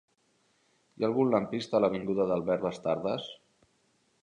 Hi 0.99 1.03
ha 1.05 1.07
algun 1.09 1.29
lampista 1.35 1.77
a 1.79 1.83
l'avinguda 1.85 2.27
d'Albert 2.33 2.67
Bastardas? 2.69 3.31